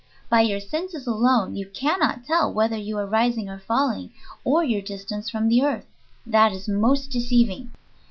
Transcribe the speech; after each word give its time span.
By 0.31 0.41
your 0.41 0.59
senses 0.59 1.05
alone 1.05 1.55
you 1.55 1.69
cannot 1.69 2.25
tell 2.25 2.51
whether 2.51 2.75
you 2.75 2.97
are 2.97 3.05
rising 3.05 3.47
or 3.49 3.59
falling, 3.59 4.09
or 4.43 4.63
your 4.63 4.81
distance 4.81 5.29
from 5.29 5.47
the 5.47 5.61
earth. 5.61 5.85
That 6.25 6.53
is 6.53 6.67
most 6.67 7.11
deceiving. 7.11 7.69